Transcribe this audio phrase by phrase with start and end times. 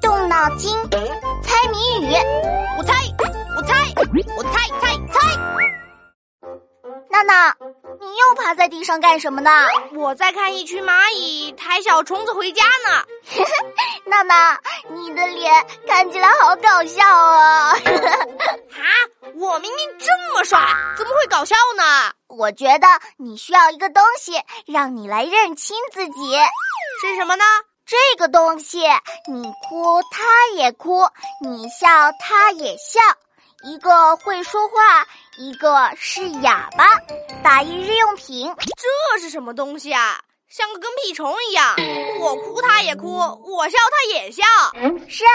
[0.00, 0.72] 动脑筋，
[1.42, 2.14] 猜谜语。
[2.78, 2.94] 我猜，
[3.56, 3.74] 我猜，
[4.36, 5.36] 我猜猜猜。
[7.10, 7.56] 娜娜，
[8.00, 9.50] 你又趴在地上干什么呢？
[9.94, 13.04] 我在看一群蚂蚁抬小虫子回家呢。
[14.06, 14.56] 娜娜，
[14.90, 15.52] 你的脸
[15.88, 17.70] 看起来好搞笑啊！
[18.78, 18.86] 啊，
[19.34, 20.60] 我明明这么帅，
[20.96, 22.12] 怎么会搞笑呢？
[22.28, 24.34] 我觉得你需要一个东西，
[24.66, 26.36] 让你来认清自己。
[27.00, 27.44] 是什么呢？
[27.88, 28.80] 这个东西，
[29.26, 30.22] 你哭它
[30.54, 31.06] 也哭，
[31.40, 31.88] 你笑
[32.20, 33.00] 它也笑。
[33.64, 35.06] 一个会说话，
[35.38, 36.84] 一个是哑巴，
[37.42, 38.54] 打一日用品。
[38.76, 40.20] 这是什么东西啊？
[40.50, 41.74] 像个跟屁虫一样。
[42.20, 44.44] 我哭它也哭，我笑它也笑。
[45.08, 45.32] 是啊，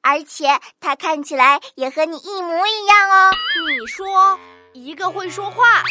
[0.00, 3.30] 而且它看起来也和你一模一样哦。
[3.68, 4.40] 你说，
[4.72, 5.84] 一个会说话，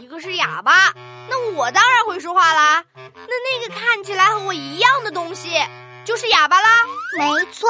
[0.00, 0.94] 一个是哑巴，
[1.28, 2.82] 那我当然会说话啦。
[2.94, 4.89] 那那个看起来和我一样
[5.40, 5.48] 西，
[6.04, 6.84] 就是哑巴啦。
[7.18, 7.68] 没错。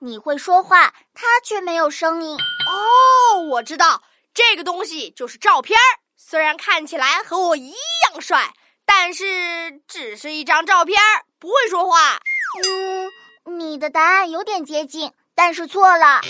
[0.00, 2.36] 你会说话，它却没有声音。
[2.36, 4.02] 哦，我知道，
[4.34, 6.02] 这个东西就是照片儿。
[6.16, 8.52] 虽然看起来和我一样帅，
[8.84, 12.18] 但是只是一张照片儿，不会说话。
[12.66, 15.12] 嗯，你的答案有点接近。
[15.34, 16.20] 但是错了，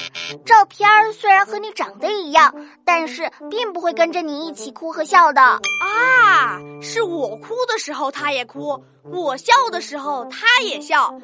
[0.46, 6.58] 照片虽然和你长得一样，但是并不会跟着你一起哭和笑的啊！
[6.80, 11.14] 是我哭的时候他也哭，我笑的时候他也笑，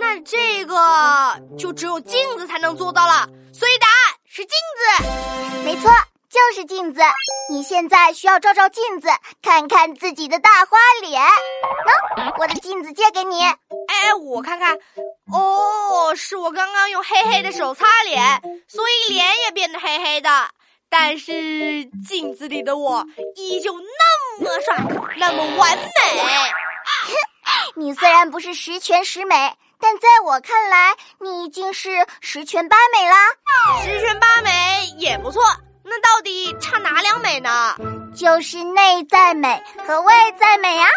[0.00, 0.76] 那这个
[1.58, 3.28] 就只有镜子才能做到了。
[3.52, 5.90] 所以答案是镜子，没错，
[6.30, 7.00] 就是镜子。
[7.50, 9.08] 你现在需要照照镜子，
[9.42, 11.22] 看看自己的大花脸。
[12.16, 13.42] 喏，我的镜子借给你。
[13.42, 14.78] 哎，我看看。
[15.32, 20.48] 哦，是我刚刚用黑黑的手擦脸，所以脸也变得黑黑的。
[20.90, 23.04] 但是镜子里的我
[23.36, 24.76] 依旧那么帅，
[25.18, 25.92] 那么完美。
[27.76, 33.16] 你虽然不是十全十美，但在我看来，你已经是十全八美啦。
[33.84, 34.50] 十全八美
[34.96, 35.42] 也不错，
[35.84, 37.76] 那到底差哪两美呢？
[38.16, 40.88] 就是内在美和外在美啊！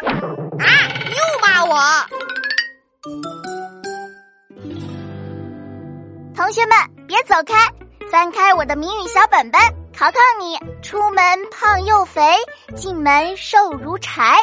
[6.42, 6.76] 同学们，
[7.08, 7.70] 别走开，
[8.10, 9.62] 翻开我的谜语小本本，
[9.96, 12.36] 考考你：出门胖又肥，
[12.76, 14.38] 进门瘦如柴，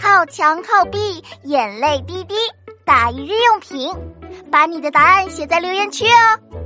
[0.00, 2.36] 靠墙靠壁，眼泪滴滴，
[2.84, 3.92] 打一日用品。
[4.52, 6.61] 把你的答案写在留言区哦。